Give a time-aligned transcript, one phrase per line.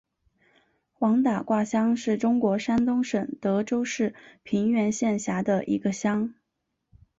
[0.97, 6.33] 王打卦乡是中国山东省德州市平原县下辖的一个乡。